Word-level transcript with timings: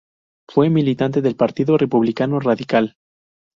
Fue 0.49 0.71
militante 0.71 1.21
del 1.21 1.35
Partido 1.35 1.77
Republicano 1.77 2.39
Radical. 2.39 2.95